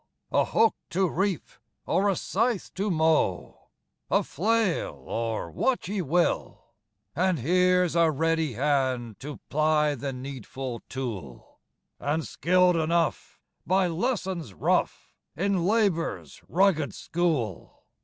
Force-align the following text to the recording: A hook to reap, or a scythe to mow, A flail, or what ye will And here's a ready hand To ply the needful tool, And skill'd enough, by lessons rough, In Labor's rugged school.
A 0.31 0.45
hook 0.45 0.73
to 0.89 1.07
reap, 1.07 1.47
or 1.85 2.09
a 2.09 2.15
scythe 2.15 2.73
to 2.73 2.89
mow, 2.89 3.67
A 4.09 4.23
flail, 4.23 5.03
or 5.05 5.51
what 5.51 5.87
ye 5.87 6.01
will 6.01 6.63
And 7.15 7.37
here's 7.37 7.95
a 7.95 8.09
ready 8.09 8.53
hand 8.53 9.19
To 9.19 9.39
ply 9.49 9.93
the 9.93 10.11
needful 10.11 10.81
tool, 10.89 11.59
And 11.99 12.25
skill'd 12.25 12.77
enough, 12.77 13.39
by 13.67 13.85
lessons 13.85 14.55
rough, 14.55 15.13
In 15.35 15.65
Labor's 15.67 16.41
rugged 16.47 16.95
school. 16.95 17.85